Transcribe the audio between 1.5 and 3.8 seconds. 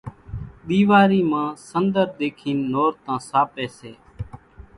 سنۮر ۮيکين نورتان ساپي